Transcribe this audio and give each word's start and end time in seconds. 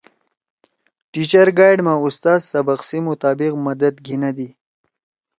ٹیچر 1.11 1.47
گائیڈ 1.57 1.79
ما 1.85 1.93
اُستاد 2.05 2.39
سبق 2.51 2.79
سی 2.89 2.97
مطابق 3.07 3.51
مدد 3.67 3.93
گھیِنَدی۔ 4.05 4.49